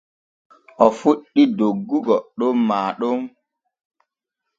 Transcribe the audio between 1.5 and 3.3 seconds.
doggugo ɗon maa ɗon.